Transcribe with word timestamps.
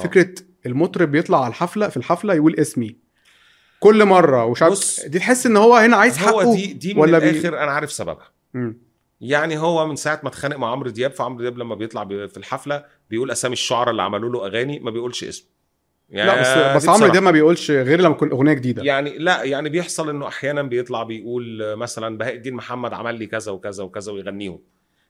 آه. 0.00 0.02
فكرة 0.02 0.34
المطرب 0.66 1.10
بيطلع 1.10 1.38
على 1.44 1.48
الحفلة 1.48 1.88
في 1.88 1.96
الحفلة 1.96 2.34
يقول 2.34 2.54
اسمي. 2.54 2.96
كل 3.80 4.04
مرة 4.04 4.44
ومش 4.44 4.62
عارف 4.62 4.72
بص، 4.72 5.00
دي 5.06 5.18
تحس 5.18 5.46
إن 5.46 5.56
هو 5.56 5.74
هنا 5.76 5.96
عايز 5.96 6.18
حقه 6.18 6.42
هو 6.42 6.54
دي 6.54 6.72
دي 6.72 6.94
من 6.94 7.00
ولا 7.00 7.18
بي- 7.18 7.30
الآخر 7.30 7.48
أنا 7.62 7.70
عارف 7.70 7.92
سببها. 7.92 8.30
مم. 8.54 8.78
يعني 9.20 9.58
هو 9.58 9.86
من 9.86 9.96
ساعة 9.96 10.20
ما 10.22 10.28
اتخانق 10.28 10.56
مع 10.56 10.70
عمرو 10.72 10.90
دياب 10.90 11.10
فعمرو 11.10 11.40
دياب 11.42 11.58
لما 11.58 11.74
بيطلع 11.74 12.02
بي- 12.02 12.28
في 12.28 12.36
الحفلة 12.36 12.84
بيقول 13.10 13.30
أسامي 13.30 13.52
الشعراء 13.52 13.90
اللي 13.90 14.02
عملوا 14.02 14.30
له 14.32 14.46
أغاني 14.46 14.78
ما 14.78 14.90
بيقولش 14.90 15.24
اسمه 15.24 15.46
يعني 16.10 16.30
لا 16.30 16.40
بس 16.76 16.76
بس 16.82 16.88
عمرو. 16.88 17.08
دياب 17.12 17.22
ما 17.22 17.30
بيقولش 17.30 17.70
غير 17.70 18.00
لما 18.00 18.14
تكون 18.14 18.30
أغنية 18.30 18.52
جديدة. 18.52 18.82
يعني 18.82 19.18
لا 19.18 19.42
يعني 19.42 19.68
بيحصل 19.68 20.10
إنه 20.10 20.28
أحيانا 20.28 20.62
بيطلع 20.62 21.02
بيقول 21.02 21.76
مثلا 21.76 22.18
بهاء 22.18 22.34
الدين 22.34 22.54
محمد 22.54 22.92
عمل 22.92 23.14
لي 23.14 23.26
كذا 23.26 23.52
وكذا 23.52 23.84
وكذا 23.84 24.12
ويغنيهم. 24.12 24.60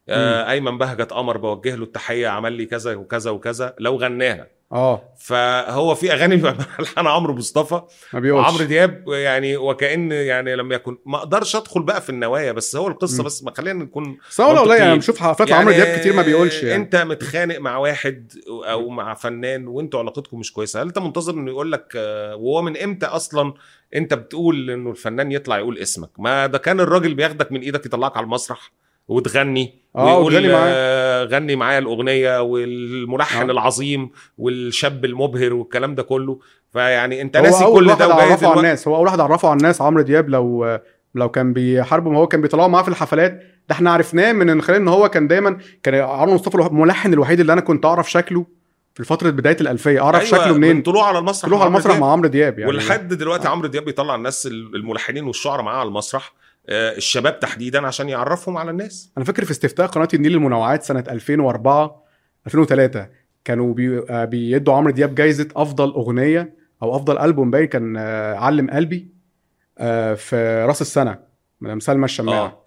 آه 0.09 0.51
أيمن 0.51 0.79
بهجت 0.79 1.13
قمر 1.13 1.37
بوجه 1.37 1.75
له 1.75 1.85
التحية 1.85 2.29
عمل 2.29 2.53
لي 2.53 2.67
كذا 2.67 2.95
وكذا 2.95 3.31
وكذا 3.31 3.75
لو 3.79 3.97
غناها. 3.97 4.47
آه. 4.73 5.15
فهو 5.19 5.95
في 5.95 6.13
أغاني 6.13 6.37
بيبقى 6.37 6.57
ملحن 6.79 7.07
عمرو 7.07 7.35
مصطفى 7.35 7.83
وعمرو 8.15 8.65
دياب 8.65 9.05
يعني 9.09 9.57
وكأن 9.57 10.13
يعني 10.13 10.57
لم 10.57 10.73
يكن 10.73 10.99
ما 11.07 11.19
أقدرش 11.19 11.57
أدخل 11.57 11.83
بقى 11.83 12.01
في 12.01 12.11
النوايا 12.11 12.53
بس 12.53 12.77
هو 12.77 12.89
القصة 12.89 13.19
مم. 13.19 13.25
بس 13.25 13.43
ما 13.43 13.53
خلينا 13.57 13.85
نكون 13.85 14.19
بس 14.31 14.41
هو 14.41 14.61
والله. 14.61 14.77
يعني 14.77 14.99
بشوف 14.99 15.19
حفلات 15.19 15.53
عمرو 15.53 15.73
دياب 15.73 15.99
كتير 15.99 16.13
ما 16.13 16.23
بيقولش 16.23 16.63
يعني. 16.63 16.83
أنت 16.83 16.97
متخانق 16.97 17.59
مع 17.59 17.77
واحد 17.77 18.33
أو 18.49 18.89
مع 18.89 19.15
فنان 19.15 19.67
وأنتوا 19.67 20.01
علاقتكم 20.01 20.39
مش 20.39 20.53
كويسة 20.53 20.83
هل 20.83 20.87
أنت 20.87 20.99
منتظر 20.99 21.35
إنه 21.35 21.51
يقول 21.51 21.73
لك 21.73 21.93
آه، 21.97 22.37
وهو 22.37 22.63
من 22.63 22.77
إمتى 22.77 23.07
أصلا 23.07 23.55
أنت 23.95 24.15
بتقول 24.15 24.71
إنه 24.71 24.91
الفنان 24.91 25.33
يطلع 25.33 25.59
يقول 25.59 25.79
اسمك؟ 25.79 26.11
ما 26.19 26.47
ده 26.47 26.59
كان 26.59 26.81
الراجل 26.81 27.15
بياخدك 27.15 27.53
من 27.53 27.61
إيدك 27.61 27.87
يطلعك 27.87 28.17
على 28.17 28.25
المسرح. 28.25 28.73
وتغني 29.11 29.81
آه 29.97 30.19
وتغني 30.19 30.49
معاه. 30.49 30.69
آه، 30.69 31.25
غني 31.25 31.57
معايا 31.57 31.79
الأغنية 31.79 32.43
والملحن 32.43 33.49
آه. 33.49 33.53
العظيم 33.53 34.11
والشاب 34.39 35.05
المبهر 35.05 35.53
والكلام 35.53 35.95
ده 35.95 36.03
كله 36.03 36.39
فيعني 36.73 37.23
أنت 37.23 37.37
هو 37.37 37.43
ناسي 37.43 37.65
كل 37.65 37.87
ده 37.87 38.09
وجاي 38.09 38.31
عرفه 38.31 38.49
على 38.49 38.57
الناس 38.57 38.89
هو 38.89 38.97
أول 38.97 39.07
واحد 39.07 39.21
عرفه 39.21 39.49
على 39.49 39.57
الناس 39.57 39.83
عمرو 39.83 40.03
دياب 40.03 40.29
لو 40.29 40.79
لو 41.15 41.29
كان 41.29 41.53
بيحاربه 41.53 42.11
ما 42.11 42.19
هو 42.19 42.27
كان 42.27 42.41
بيطلعوا 42.41 42.69
معاه 42.69 42.83
في 42.83 42.89
الحفلات 42.89 43.33
ده 43.69 43.75
إحنا 43.75 43.91
عرفناه 43.91 44.33
من 44.33 44.63
خلال 44.63 44.81
إن 44.81 44.89
هو 44.89 45.09
كان 45.09 45.29
دايما 45.29 45.59
كان 45.83 45.95
عمرو 45.95 46.35
مصطفى 46.35 46.55
الملحن 46.55 47.13
الوحيد 47.13 47.41
اللي 47.41 47.53
أنا 47.53 47.61
كنت 47.61 47.85
أعرف 47.85 48.11
شكله 48.11 48.47
في 48.95 49.05
فترة 49.05 49.31
بداية 49.31 49.57
الألفية 49.61 50.03
أعرف 50.03 50.21
أيوة، 50.21 50.45
شكله 50.45 50.55
منين 50.55 50.77
من 50.77 50.83
طلوعه 50.83 51.07
على 51.07 51.19
المسرح 51.19 51.49
تروح 51.49 51.61
على 51.61 51.69
المسرح. 51.69 51.99
مع 51.99 52.13
عمرو 52.13 52.29
دياب 52.29 52.59
يعني 52.59 52.71
ولحد 52.73 53.09
دلوقتي 53.09 53.49
آه. 53.49 53.51
عمرو 53.51 53.69
دياب 53.69 53.85
بيطلع 53.85 54.15
الناس 54.15 54.47
الملحنين 54.47 55.25
والشعراء 55.25 55.63
معاه 55.65 55.79
على 55.79 55.89
المسرح 55.89 56.33
الشباب 56.73 57.41
تحديدا 57.41 57.87
عشان 57.87 58.09
يعرفهم 58.09 58.57
على 58.59 58.71
الناس. 58.71 59.13
أنا 59.17 59.25
فاكر 59.25 59.45
في 59.45 59.51
استفتاء 59.51 59.87
قناه 59.87 60.09
النيل 60.15 60.33
للمنوعات 60.33 60.83
سنة 60.83 61.05
2004 61.09 62.05
2003 62.47 63.09
كانوا 63.45 63.75
بي... 63.75 63.99
آه، 64.11 64.25
بيدوا 64.25 64.75
عمرو 64.75 64.91
دياب 64.91 65.15
جايزة 65.15 65.49
أفضل 65.57 65.91
أغنية 65.91 66.55
أو 66.83 66.97
أفضل 66.97 67.19
ألبوم 67.19 67.51
باين 67.51 67.67
كان 67.67 67.97
آه، 67.97 68.35
علم 68.35 68.71
قلبي 68.71 69.09
آه، 69.79 70.15
في 70.15 70.65
راس 70.69 70.81
السنة 70.81 71.19
من 71.61 71.81
سلمى 71.81 72.05
الشماعة. 72.05 72.65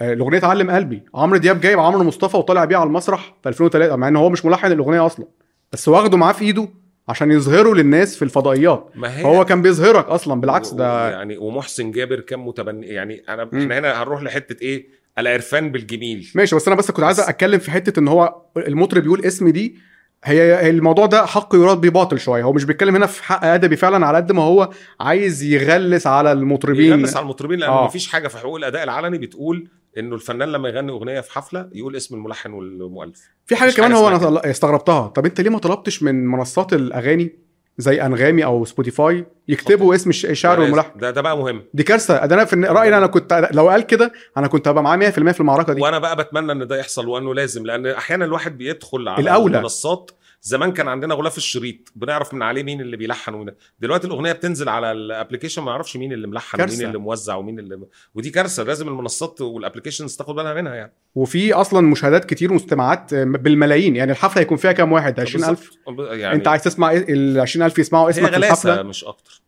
آه، 0.00 0.12
الأغنية 0.12 0.40
علم 0.42 0.70
قلبي. 0.70 1.04
عمرو 1.14 1.38
دياب 1.38 1.60
جايب 1.60 1.78
عمرو 1.80 2.04
مصطفى 2.04 2.36
وطالع 2.36 2.64
بيها 2.64 2.78
على 2.78 2.86
المسرح 2.86 3.34
في 3.42 3.48
2003 3.48 3.96
مع 3.96 4.08
إن 4.08 4.16
هو 4.16 4.30
مش 4.30 4.44
ملحن 4.44 4.72
الأغنية 4.72 5.06
أصلا 5.06 5.26
بس 5.72 5.88
واخده 5.88 6.16
معاه 6.16 6.32
في 6.32 6.44
إيده 6.44 6.68
عشان 7.08 7.30
يظهره 7.30 7.74
للناس 7.74 8.16
في 8.16 8.22
الفضائيات. 8.22 8.90
ما 8.94 9.18
هي 9.18 9.22
فهو 9.22 9.44
كان 9.44 9.62
بيظهرك 9.62 10.04
أصلا 10.06 10.40
بالعكس 10.40 10.70
ده 10.70 11.10
يعني 11.10 11.36
ومحسن 11.38 11.90
جابر 11.90 12.20
كان 12.20 12.38
متبني 12.38 12.86
يعني 12.86 13.22
أنا 13.28 13.48
مم. 13.52 13.60
إحنا 13.60 13.78
هنا 13.78 14.02
هنروح 14.02 14.22
لحتة 14.22 14.62
إيه؟ 14.62 14.86
العرفان 15.18 15.72
بالجميل. 15.72 16.30
ماشي 16.34 16.56
بس 16.56 16.68
أنا 16.68 16.76
بس 16.76 16.90
كنت 16.90 17.04
عايز 17.04 17.20
أتكلم 17.20 17.58
في 17.58 17.70
حتة 17.70 18.00
إن 18.00 18.08
هو 18.08 18.42
المطرب 18.56 19.04
يقول 19.04 19.24
اسمي 19.24 19.52
دي 19.52 19.78
هي 20.24 20.40
هي 20.56 20.70
الموضوع 20.70 21.06
ده 21.06 21.26
حق 21.26 21.54
يراد 21.54 21.80
بيه 21.80 21.88
باطل 21.90 22.18
شوية. 22.20 22.42
هو 22.42 22.52
مش 22.52 22.64
بيتكلم 22.64 22.96
هنا 22.96 23.06
في 23.06 23.24
حق 23.24 23.44
أدبي 23.44 23.76
فعلا 23.76 24.06
على 24.06 24.16
قد 24.16 24.32
ما 24.32 24.42
هو 24.42 24.70
عايز 25.00 25.42
يغلس 25.42 26.06
على 26.06 26.32
المطربين. 26.32 26.90
يغلس 26.92 27.16
على 27.16 27.22
المطربين 27.22 27.58
لأن 27.58 27.70
آه. 27.70 27.84
مفيش 27.84 28.08
حاجة 28.08 28.28
في 28.28 28.38
حقوق 28.38 28.56
الأداء 28.56 28.84
العلني 28.84 29.18
بتقول 29.18 29.68
إنه 29.98 30.14
الفنان 30.14 30.52
لما 30.52 30.68
يغني 30.68 30.92
أغنية 30.92 31.20
في 31.20 31.32
حفلة 31.32 31.68
يقول 31.72 31.96
اسم 31.96 32.14
الملحن 32.14 32.52
والمؤلف. 32.52 33.20
في 33.46 33.56
حاجة 33.56 33.70
كمان 33.70 33.94
حاجة 33.94 34.00
هو 34.00 34.08
أنا 34.08 34.50
استغربتها. 34.50 35.06
طب 35.08 35.26
أنت 35.26 35.40
ليه 35.40 35.50
ما 35.50 35.58
طلبتش 35.58 36.02
من 36.02 36.26
منصات 36.26 36.72
الأغاني 36.72 37.38
زي 37.78 38.02
Anghami 38.02 38.44
أو 38.44 38.64
Spotify 38.64 39.26
يكتبوا 39.48 39.94
اسم 39.94 40.10
الش- 40.10 40.26
الشاعر 40.26 40.60
والملحن؟ 40.60 40.98
ده 40.98 41.10
ده 41.10 41.20
بقى 41.20 41.38
مهم. 41.38 41.62
دي 41.74 41.82
كارثة. 41.82 42.26
ده 42.26 42.34
أنا 42.34 42.44
في 42.44 42.56
رأيي 42.56 42.98
أنا 42.98 43.06
كنت 43.06 43.48
لو 43.52 43.68
قال 43.68 43.82
كده 43.82 44.12
أنا 44.36 44.46
كنت 44.46 44.68
هبقى 44.68 44.82
معاه 44.82 44.96
100% 44.96 45.32
في 45.32 45.40
المعركة 45.40 45.72
دي. 45.72 45.80
وأنا 45.82 45.98
بقى 45.98 46.16
بتمنى 46.16 46.52
إن 46.52 46.66
ده 46.66 46.78
يحصل 46.78 47.08
وأنه 47.08 47.34
لازم 47.34 47.66
لأن 47.66 47.86
أحيانا 47.86 48.24
الواحد 48.24 48.58
بيدخل 48.58 49.08
على 49.08 49.22
الأولى. 49.22 49.56
المنصات 49.58 50.10
زمان 50.42 50.72
كان 50.72 50.88
عندنا 50.88 51.14
غلاف 51.14 51.36
الشريط 51.36 51.92
بنعرف 51.96 52.34
من 52.34 52.42
عليه 52.42 52.62
مين 52.62 52.80
اللي 52.80 52.96
بيلحن 52.96 53.34
ومين 53.34 53.54
دلوقتي 53.80 54.06
الأغنية 54.06 54.32
بتنزل 54.32 54.68
على 54.68 54.92
ال 54.92 54.98
application 54.98 55.62
ما 55.62 55.70
نعرفش 55.70 55.96
مين 55.96 56.12
اللي 56.12 56.26
ملحن 56.26 56.56
كارثة. 56.58 56.74
ومين 56.74 56.86
اللي 56.86 56.98
موزع 56.98 57.34
ومين 57.34 57.58
اللي 57.58 57.80
ودي 58.14 58.30
كارثة 58.30 58.62
لازم 58.62 58.88
المنصات 58.88 59.40
وال 59.40 59.51
applications 59.51 60.16
تاخد 60.16 60.34
بالها 60.34 60.54
منها 60.54 60.74
يعني. 60.74 60.92
وفي 61.14 61.52
أصلا 61.52 61.80
مشاهدات 61.80 62.24
كتير 62.24 62.52
ومستمعات 62.52 63.14
بالملايين 63.14 63.96
يعني 63.96 64.12
الحفلة 64.12 64.40
هيكون 64.42 64.56
فيها 64.56 64.72
كام 64.72 64.92
واحد؟ 64.92 65.20
20000 65.20 65.70
بالظبط. 65.86 66.12
يعني 66.12 66.34
أنت 66.36 66.48
عايز 66.48 66.62
تسمع 66.62 66.90
إيه- 66.92 67.04
ال 67.08 67.40
20000 67.40 67.78
يسمعوا 67.78 68.06
هي 68.06 68.10
اسمك 68.10 68.30
غلاسة 68.30 68.52
الحفلة؟ 68.68 68.82
مش 68.82 69.04
أكتر. 69.04 69.42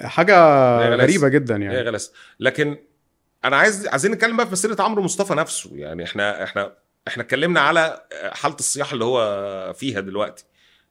حاجة 0.00 0.36
هي. 0.80 0.94
غريبة 0.94 1.28
جدا 1.28 1.56
هي 1.58 1.64
يعني 1.64 1.80
غلاسة. 1.80 2.12
لكن 2.40 2.76
أنا 3.44 3.56
عايز 3.56 3.86
عايزين 3.86 4.12
نتكلم 4.12 4.36
بقى 4.36 4.46
في 4.46 4.52
مسيره 4.52 4.82
عمرو 4.82 5.02
مصطفى 5.02 5.34
نفسه 5.34 5.70
يعني 5.74 6.04
إحنا 6.04 6.44
إحنا 6.44 6.72
إحنا 7.08 7.22
اتكلمنا 7.22 7.60
على 7.60 8.00
حالة 8.32 8.54
الصياح 8.54 8.92
اللي 8.92 9.04
هو 9.04 9.72
فيها 9.72 10.00
دلوقتي. 10.00 10.44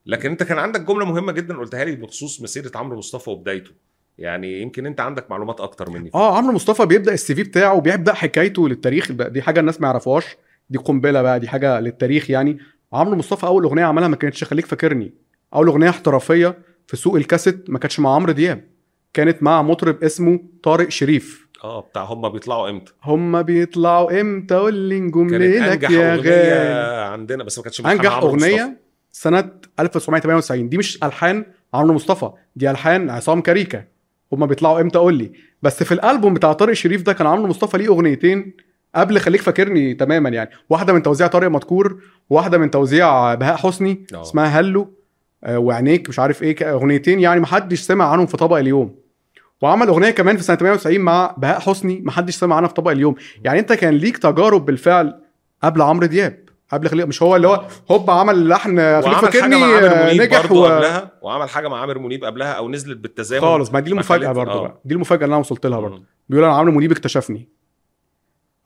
لكن 0.06 0.30
انت 0.30 0.44
كان 0.44 0.58
عندك 0.60 0.82
جملة 0.82 1.06
مهمة 1.06 1.32
جدا 1.32 1.58
قلتها 1.58 1.86
لي 1.86 1.96
بخصوص 1.96 2.42
مسيرة 2.42 2.72
عمرو 2.76 2.98
مصطفى 2.98 3.30
وبدايته. 3.30 3.72
يعني 4.18 4.62
يمكن 4.62 4.86
انت 4.86 5.00
عندك 5.00 5.32
معلومات 5.32 5.62
أكتر 5.62 5.90
مني. 5.90 6.12
آه 6.16 6.38
عمرو 6.38 6.54
مصطفى 6.54 6.86
بيبدأ 6.86 7.14
السي 7.14 7.36
في 7.36 7.44
بتاعه 7.44 7.82
بيبدا 7.82 8.14
حكايته 8.14 8.70
للتاريخ. 8.70 9.12
دي 9.12 9.42
حاجة 9.42 9.60
الناس 9.60 9.82
ما 9.82 9.88
يعرفوهاش 9.88 10.26
دي 10.70 10.78
قنبلة 10.78 11.22
بقى 11.22 11.40
دي 11.40 11.48
حاجة 11.48 11.80
للتاريخ 11.80 12.30
يعني. 12.30 12.60
عمرو 12.94 13.16
مصطفى 13.16 13.46
أول 13.46 13.64
أغنية 13.64 13.84
عملها 13.84 14.08
ما 14.08 14.16
كانتش 14.16 14.44
خليك 14.44 14.66
فاكرني. 14.66 15.14
أول 15.54 15.68
أغنية 15.68 15.90
احترافية 15.90 16.58
في 16.88 16.98
سوق 16.98 17.16
الكاسيت 17.16 17.70
ما 17.70 17.80
كانتش 17.80 18.00
مع 18.00 18.16
عمرو 18.16 18.32
دياب. 18.32 18.64
كانت 19.14 19.44
مع 19.44 19.62
مطرب 19.62 20.04
اسمه 20.04 20.40
طارق 20.64 20.90
شريف. 20.90 21.48
آه 21.64 21.80
بتاع 21.82 22.04
هم 22.04 22.30
بيطلعوا 22.30 22.70
إمتى؟ 22.70 22.94
هما 23.04 23.42
بيطلعوا 23.42 24.22
إمتى؟ 24.22 24.56
قول 24.56 24.74
لي 24.74 25.00
نجوم 25.00 25.30
ليلك 25.30 25.84
يا 25.84 26.16
أغنية 26.16 26.30
غالي. 26.32 27.12
عندنا 27.14 27.44
بس 27.44 27.58
ما 27.58 27.64
كانتش 27.64 27.82
أنجح 27.82 28.14
عمرو 28.16 28.34
مصطفى. 28.36 28.52
اغنيه 28.54 28.78
سنه 29.12 29.50
1998 29.80 30.70
دي 30.70 30.78
مش 30.78 31.04
ألحان 31.04 31.46
عمرو 31.74 31.94
مصطفى 31.94 32.30
دي 32.56 32.72
ألحان 32.72 33.10
عصام 33.10 33.42
كاريكا 33.42 33.84
هما 34.34 34.46
بيطلعوا 34.46 34.82
إمتى؟ 34.82 35.00
قول 35.00 35.14
لي. 35.14 35.32
بس 35.62 35.84
في 35.84 35.92
الألبوم 35.92 36.34
بتاع 36.34 36.54
طارق 36.54 36.74
شريف 36.74 37.02
ده 37.02 37.14
كان 37.14 37.28
عمرو 37.28 37.48
مصطفى 37.48 37.78
ليه 37.78 37.88
أغنيتين 37.88 38.54
قبل 38.96 39.20
خليك 39.20 39.42
فاكرني 39.42 39.94
تماما 39.94 40.30
يعني. 40.30 40.50
واحدة 40.70 40.94
من 40.94 41.04
توزيع 41.04 41.28
طارق 41.28 41.48
مدكور 41.50 42.02
وواحده 42.30 42.58
من 42.58 42.72
توزيع 42.72 43.34
بهاء 43.36 43.56
حسني 43.56 44.06
آه. 44.14 44.22
اسمها 44.22 44.46
هلو 44.60 44.94
آه، 45.44 45.60
وعينيك 45.60 46.10
مش 46.10 46.20
عارف 46.20 46.44
إيه 46.44 46.74
أغنيتين 46.74 47.20
يعني 47.20 47.40
محدش 47.40 47.80
سمع 47.80 48.12
عنهم 48.12 48.26
في 48.26 48.38
طبق 48.38 48.58
اليوم. 48.58 49.01
وعمل 49.62 49.88
أغنية 49.88 50.10
كمان 50.10 50.38
في 50.38 50.44
سنة 50.44 50.56
98 50.56 51.00
مع 51.00 51.36
بهاء 51.38 51.60
حسني 51.60 52.02
محدش 52.06 52.36
سمع 52.36 52.56
عنها 52.56 52.68
في 52.68 52.74
طبق 52.74 52.92
اليوم 52.92 53.16
يعني 53.44 53.60
أنت 53.60 53.74
كان 53.74 53.94
ليك 53.94 54.18
تجارب 54.18 54.66
بالفعل 54.66 55.22
قبل 55.64 55.82
عمرو 55.82 56.06
دياب 56.06 56.40
قبل 56.72 56.88
خليك 56.90 57.08
مش 57.08 57.24
هو 57.24 57.36
اللي 57.36 57.48
هو 57.48 57.66
هوب 57.92 58.10
عمل 58.10 58.48
لحن 58.50 58.80
حاجة 58.80 59.02
فاكرني 59.16 59.56
مع 59.56 59.66
عامر 59.66 60.04
منيب 60.06 60.22
نجح 60.22 60.52
و... 60.52 60.66
قبلها 60.66 61.12
وعمل 61.22 61.50
حاجة 61.50 61.68
مع 61.68 61.82
عامر 61.82 62.00
منيب 62.00 62.26
قبلها 62.26 62.52
أو 62.52 62.70
نزلت 62.70 62.98
بالتزامن 62.98 63.42
خالص 63.42 63.72
ما 63.74 63.80
دي 63.80 63.92
المفاجأة 63.92 64.32
برضه 64.32 64.52
آه. 64.52 64.62
بقى 64.62 64.82
دي 64.86 64.94
المفاجأة 64.94 65.24
اللي 65.26 65.34
أنا 65.34 65.40
وصلت 65.40 65.66
لها 65.66 65.80
برضه. 65.80 66.04
بيقول 66.30 66.46
أنا 66.46 66.54
عمرو 66.56 66.72
منيب 66.72 66.92
اكتشفني 66.92 67.50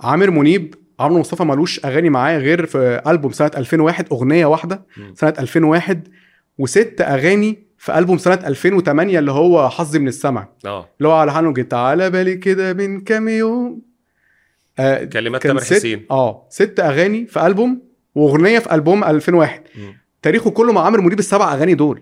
عامر 0.02 0.32
منيب 0.32 0.76
عمرو 1.00 1.20
مصطفى 1.20 1.44
ملوش 1.44 1.86
أغاني 1.86 2.10
معاه 2.10 2.38
غير 2.38 2.66
في 2.66 3.02
ألبوم 3.08 3.32
سنة 3.32 3.52
2001 3.58 4.06
أغنية 4.12 4.46
واحدة. 4.46 4.86
سنة 5.14 5.34
2001 5.40 6.08
وست 6.58 7.02
أغاني 7.02 7.65
في 7.86 7.98
ألبوم 7.98 8.18
سنة 8.18 8.34
2008 8.48 9.20
اللي 9.20 9.32
هو 9.32 9.70
حظي 9.70 10.00
من 10.00 10.08
السمع. 10.08 10.48
آه. 10.66 10.90
اللي 10.98 11.10
هو 11.10 11.14
على 11.14 11.34
حاله 11.34 11.54
جيت 11.54 11.74
على 11.74 12.10
بالي 12.10 12.36
كده 12.36 12.74
من 12.74 13.02
كام 13.02 13.28
يوم. 13.28 13.82
آه 14.80 15.04
كلمات 15.04 15.44
تامر 15.44 15.62
حسين. 15.62 16.06
آه 16.12 16.48
ست 16.50 16.80
أغاني 16.80 17.26
في 17.26 17.48
ألبوم 17.48 17.82
وأغنية 18.16 18.60
في 18.60 18.76
ألبوم 18.76 19.04
2001 19.04 19.62
مم. 19.76 19.98
تاريخه 20.22 20.50
كله 20.50 20.74
مع 20.74 20.82
عامر 20.82 21.02
منيب 21.02 21.20
السبع 21.20 21.54
أغاني 21.54 21.74
دول 21.74 22.02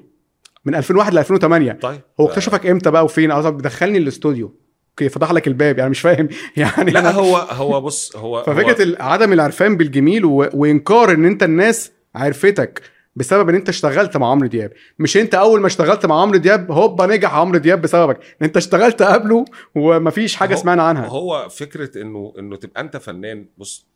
من 0.66 0.76
2001 0.76 1.14
ل 1.14 1.18
2008 1.18 1.72
طيب. 1.72 2.02
هو 2.20 2.28
اكتشفك 2.28 2.66
إمتى 2.66 2.92
بقى 2.92 3.06
وفين؟ 3.06 3.32
قصدك 3.32 3.64
دخلني 3.64 3.98
الاستوديو. 3.98 4.56
أوكي 4.90 5.10
فتح 5.10 5.32
لك 5.32 5.48
الباب 5.48 5.78
يعني 5.78 5.90
مش 5.90 6.00
فاهم. 6.00 6.30
يعني 6.58 6.92
لا 6.92 7.12
هو 7.12 7.38
هو 7.38 7.82
بص 7.82 8.16
هو 8.16 8.44
ففكرة 8.44 8.86
هو 8.86 8.96
عدم 9.00 9.34
العرفان 9.34 9.78
بالجميل 9.78 10.26
و... 10.26 10.50
وإنكار 10.54 11.12
إن 11.12 11.26
أنت 11.26 11.44
الناس 11.44 11.92
عرفتك. 12.16 12.93
بسبب 13.16 13.50
إن 13.50 13.56
أنت 13.56 13.70
اشتغلت 13.70 14.18
مع 14.18 14.32
عمرو 14.32 14.48
دياب. 14.48 14.72
مش 15.00 15.18
أنت 15.18 15.36
أول 15.36 15.62
ما 15.62 15.68
اشتغلت 15.68 16.06
مع 16.06 16.22
عمرو 16.22 16.38
دياب 16.38 16.72
هوبا 16.72 17.06
نجح 17.06 17.34
عمرو 17.36 17.58
دياب 17.58 17.82
بسببك. 17.82 18.18
إن 18.18 18.46
أنت 18.46 18.58
اشتغلت 18.58 19.02
قبله 19.02 19.46
ومفيش 19.76 20.36
حاجة 20.36 20.56
سمعنا 20.56 20.84
عنها. 20.84 21.08
هو 21.08 21.50
فكرة 21.50 22.02
إنه 22.02 22.34
إنه 22.40 22.56
تبقى 22.56 22.82
أنت 22.82 22.98
فنان 22.98 23.46
بص 23.58 23.88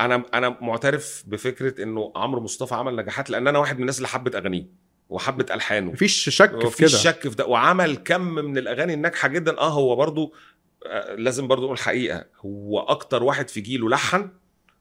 أنا 0.00 0.24
أنا 0.34 0.56
معترف 0.60 1.24
بفكرة 1.26 1.82
إنه 1.82 2.12
عمرو 2.16 2.40
مصطفى 2.40 2.74
عمل 2.74 2.96
نجاحات 2.96 3.30
لأن 3.30 3.48
أنا 3.48 3.58
واحد 3.58 3.74
من 3.74 3.80
الناس 3.80 3.96
اللي 3.96 4.08
حبت 4.08 4.34
أغانيه 4.34 4.66
وحبه 5.08 5.54
ألحانه. 5.54 5.92
مفيش 5.92 6.28
شك 6.28 6.50
في 6.60 6.66
مفيش 6.66 6.90
كده. 6.90 7.12
شك 7.12 7.28
في 7.28 7.36
ده. 7.36 7.46
وعمل 7.46 7.96
كم 7.96 8.20
من 8.20 8.58
الأغاني 8.58 8.94
الناجحة 8.94 9.28
جدا. 9.28 9.58
آه 9.58 9.68
هو 9.68 9.96
برضو 9.96 10.34
آه 10.86 11.14
لازم 11.14 11.48
برضو 11.48 11.62
نقول 11.62 11.74
الحقيقة 11.74 12.24
هو 12.40 12.80
أكتر 12.80 13.22
واحد 13.22 13.48
في 13.48 13.60
جيله 13.60 13.88
لحن 13.88 14.30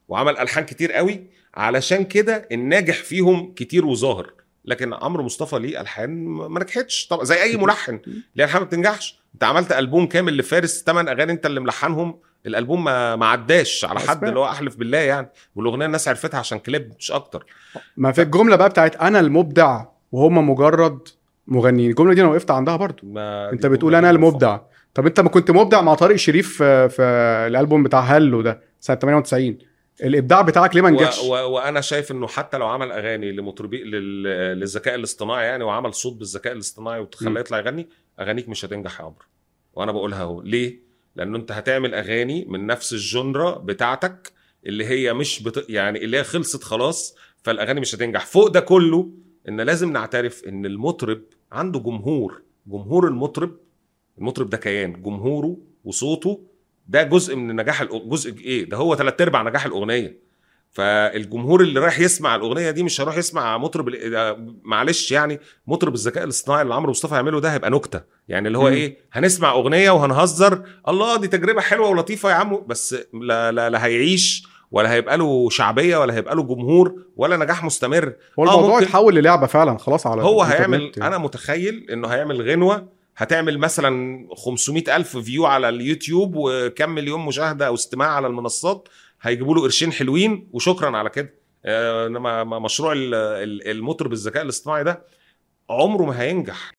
وعمل 0.09 0.37
ألحان 0.37 0.65
كتير 0.65 0.91
قوي 0.91 1.23
علشان 1.55 2.03
كده 2.03 2.47
الناجح 2.51 2.95
فيهم 3.03 3.53
كتير 3.55 3.85
وظاهر. 3.85 4.33
لكن 4.65 4.93
عمرو 4.93 5.23
مصطفى 5.23 5.59
ليه 5.59 5.81
ألحان 5.81 6.25
ما 6.25 6.59
نجحتش. 6.59 7.07
طبعا 7.07 7.23
زي 7.23 7.41
أي 7.43 7.57
ملحن. 7.63 7.99
ليه 8.35 8.43
ألحان 8.45 8.61
ما 8.61 8.67
بتنجحش؟ 8.67 9.19
أنت 9.33 9.43
عملت 9.43 9.71
ألبوم 9.71 10.05
كامل 10.05 10.37
لفارس 10.37 10.83
ثمان 10.85 11.07
أغاني 11.07 11.31
أنت 11.31 11.45
اللي 11.45 11.59
ملحنهم. 11.59 12.19
الألبوم 12.45 12.83
ما 12.83 13.15
ما 13.15 13.25
عداش 13.25 13.85
على 13.85 13.99
حد. 13.99 14.23
اللي 14.23 14.39
هو 14.39 14.45
أحلف 14.45 14.75
بالله 14.75 14.97
يعني. 14.97 15.29
والأغنية 15.55 15.85
الناس 15.85 16.07
عرفتها 16.07 16.37
عشان 16.39 16.59
كليب 16.59 16.91
مش 16.99 17.11
أكتر. 17.11 17.45
ما 17.97 18.11
في 18.11 18.21
الجملة 18.21 18.55
بقى 18.55 18.69
بتاعت 18.69 18.95
أنا 18.95 19.19
المبدع 19.19 19.85
وهم 20.11 20.49
مجرد 20.49 20.99
مغنيين. 21.47 21.89
الجملة 21.89 22.13
دي 22.13 22.21
أنا 22.21 22.29
وقفت 22.29 22.51
عندها 22.51 22.75
برضو. 22.75 22.99
ما 23.03 23.51
أنت 23.53 23.65
بتقول 23.65 23.95
أنا 23.95 24.09
المبدع. 24.09 24.59
طب 24.93 25.05
أنت 25.05 25.19
ما 25.19 25.29
كنت 25.29 25.51
مبدع 25.51 25.81
مع 25.81 25.93
طارق 25.93 26.15
شريف 26.15 26.57
في, 26.63 27.01
الألبوم 27.47 27.83
بتاع 27.83 27.99
هالو 27.99 28.41
ده 28.41 28.61
سنة 28.79 28.95
98 28.97 29.57
الابداع 30.03 30.41
بتاعك 30.41 30.75
ليه 30.75 30.81
ما 30.81 30.89
و... 30.89 30.91
نجحش؟ 30.91 31.23
و... 31.23 31.29
وأنا 31.31 31.81
شايف 31.81 32.11
انه 32.11 32.27
حتى 32.27 32.57
لو 32.57 32.67
عمل 32.67 32.91
اغاني 32.91 33.31
لمطربي 33.31 33.83
لل... 33.83 34.23
للذكاء 34.59 34.95
الاصطناعي 34.95 35.45
يعني 35.45 35.63
وعمل 35.63 35.93
صوت 35.93 36.13
بالذكاء 36.13 36.53
الاصطناعي. 36.53 36.99
وتخليه 36.99 37.39
يطلع 37.39 37.57
يغني 37.57 37.89
اغانيك 38.19 38.49
مش 38.49 38.65
هتنجح 38.65 38.99
يا 38.99 39.05
عمرو. 39.05 39.25
وأنا 39.73 39.91
بقولها 39.91 40.21
اهو. 40.21 40.41
ليه؟ 40.41 40.79
لأنه 41.15 41.37
انت 41.37 41.51
هتعمل 41.51 41.93
اغاني 41.93 42.45
من 42.45 42.65
نفس 42.67 42.93
الجنرا 42.93 43.51
بتاعتك 43.57 44.31
اللي 44.65 44.85
هي 44.85 45.13
مش 45.13 45.43
بت... 45.43 45.65
يعني 45.69 46.03
اللي 46.03 46.17
هي 46.17 46.23
خلصت 46.23 46.63
خلاص 46.63 47.15
فالاغاني 47.43 47.79
مش 47.79 47.95
هتنجح. 47.95 48.25
فوق 48.25 48.47
ده 48.47 48.59
كله 48.59 49.09
ان 49.49 49.61
لازم 49.61 49.91
نعترف 49.93 50.43
ان 50.47 50.65
المطرب 50.65 51.21
عنده 51.51 51.79
جمهور. 51.79 52.41
جمهور 52.67 53.07
المطرب 53.07 53.57
المطرب 54.17 54.49
ده 54.49 54.57
كيان. 54.57 55.01
جمهوره 55.01 55.57
وصوته 55.85 56.41
ده 56.89 57.03
جزء 57.03 57.35
من 57.35 57.55
نجاح 57.55 57.83
جزء 57.83 58.37
إيه؟ 58.39 58.69
ده 58.69 58.77
هو 58.77 58.95
ثلاث 58.95 59.21
أرباع 59.21 59.41
نجاح 59.41 59.65
الأغنية. 59.65 60.29
فالجمهور 60.71 61.61
اللي 61.61 61.79
رايح 61.79 61.99
يسمع 61.99 62.35
الأغنية 62.35 62.71
دي 62.71 62.83
مش 62.83 63.01
هيروح 63.01 63.17
يسمع 63.17 63.57
مطرب 63.57 63.89
آه، 63.89 64.47
معلش 64.63 65.11
يعني 65.11 65.39
مطرب 65.67 65.93
الذكاء 65.93 66.23
الاصطناعي 66.23 66.61
اللي 66.61 66.73
عمرو 66.73 66.91
مصطفى 66.91 67.15
يعمله 67.15 67.39
ده 67.39 67.53
هيبقى 67.53 67.71
نكتة. 67.71 68.01
يعني 68.27 68.47
اللي 68.47 68.57
هو 68.57 68.69
مم. 68.69 68.73
إيه؟ 68.73 68.97
هنسمع 69.11 69.51
أغنية 69.51 69.91
وهنهزر. 69.91 70.63
الله 70.87 71.17
دي 71.17 71.27
تجربة 71.27 71.61
حلوة 71.61 71.89
ولطيفة 71.89 72.29
يا 72.29 72.35
عم 72.35 72.61
بس 72.67 72.95
لا 73.13 73.51
لا, 73.51 73.69
لا 73.69 73.85
هيعيش 73.85 74.47
ولا 74.71 74.91
هيبقى 74.93 75.17
له 75.17 75.49
شعبية 75.49 75.97
ولا 75.97 76.13
هيبقى 76.13 76.35
له 76.35 76.43
جمهور 76.43 76.95
ولا 77.15 77.37
نجاح 77.37 77.63
مستمر. 77.63 78.13
هو 78.39 78.43
آه، 78.47 78.55
الموضوع 78.55 78.79
اتحول 78.79 79.15
للعبة 79.15 79.47
فعلا 79.47 79.77
خلاص 79.77 80.07
على 80.07 80.21
هو 80.21 80.43
هيعمل 80.43 80.81
يعني. 80.81 81.07
أنا 81.07 81.17
متخيل 81.17 81.87
إنه 81.91 82.07
هيعمل 82.07 82.41
غنوة 82.51 82.98
هتعمل 83.19 83.57
مثلا 83.57 84.27
500 84.35 84.95
ألف 84.95 85.17
فيو 85.17 85.45
على 85.45 85.69
اليوتيوب 85.69 86.33
وكم 86.35 86.89
مليون 86.89 87.25
مشاهدة 87.25 87.67
أو 87.67 87.73
استماع 87.73 88.07
على 88.07 88.27
المنصات 88.27 88.87
هيجيبوا 89.21 89.55
له 89.55 89.61
قرشين 89.61 89.91
حلوين 89.93 90.49
وشكرا 90.53 90.97
على 90.97 91.09
كده. 91.09 91.33
آه، 91.65 92.07
إنما 92.07 92.43
مشروع 92.59 92.93
ال- 92.93 93.13
ال- 93.15 93.67
المطرب 93.71 94.13
الذكاء 94.13 94.43
الاصطناعي 94.43 94.83
ده 94.83 95.05
عمره 95.69 96.03
ما 96.05 96.21
هينجح. 96.21 96.67